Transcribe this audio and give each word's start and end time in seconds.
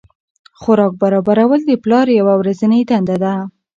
خوراک 0.59 0.93
برابرول 1.01 1.61
د 1.65 1.71
پلار 1.83 2.07
یوه 2.19 2.33
ورځنۍ 2.41 2.81
دنده 2.89 3.15
ده. 3.23 3.33